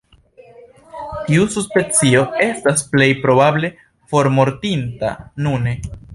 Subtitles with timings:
[1.27, 3.73] Tiu subspecio estas plej probable
[4.15, 5.15] formortinta
[5.49, 5.79] nune.